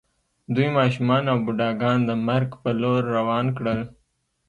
[0.53, 3.81] دوی ماشومان او بوډاګان د مرګ په لور روان کړل